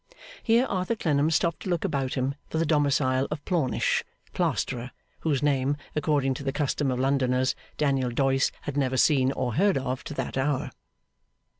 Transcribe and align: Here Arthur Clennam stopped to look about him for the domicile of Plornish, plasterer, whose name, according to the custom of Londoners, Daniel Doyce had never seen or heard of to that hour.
Here 0.41 0.65
Arthur 0.67 0.95
Clennam 0.95 1.29
stopped 1.29 1.59
to 1.59 1.69
look 1.69 1.85
about 1.85 2.15
him 2.15 2.33
for 2.49 2.57
the 2.57 2.65
domicile 2.65 3.27
of 3.29 3.45
Plornish, 3.45 4.03
plasterer, 4.33 4.89
whose 5.19 5.43
name, 5.43 5.77
according 5.95 6.33
to 6.33 6.43
the 6.43 6.51
custom 6.51 6.89
of 6.89 6.97
Londoners, 6.99 7.53
Daniel 7.77 8.09
Doyce 8.09 8.51
had 8.61 8.75
never 8.77 8.97
seen 8.97 9.31
or 9.33 9.53
heard 9.53 9.77
of 9.77 10.03
to 10.05 10.15
that 10.15 10.39
hour. 10.39 10.71